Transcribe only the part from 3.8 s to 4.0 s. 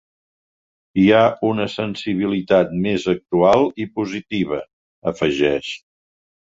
i